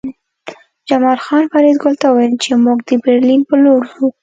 جمال 0.87 1.19
خان 1.25 1.43
فریدګل 1.51 1.93
ته 2.01 2.05
وویل 2.09 2.33
چې 2.43 2.51
موږ 2.63 2.77
د 2.87 2.89
برلین 3.03 3.41
په 3.49 3.55
لور 3.63 3.81
ځو 3.93 4.07